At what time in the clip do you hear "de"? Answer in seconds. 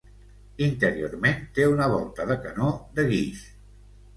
2.33-2.41, 2.99-3.07